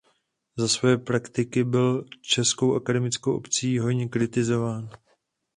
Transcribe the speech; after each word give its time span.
Za 0.57 0.67
svoje 0.67 0.97
praktiky 0.97 1.63
byl 1.63 2.05
českou 2.21 2.75
akademickou 2.75 3.35
obcí 3.37 3.79
hojně 3.79 4.07
kritizován. 4.09 4.89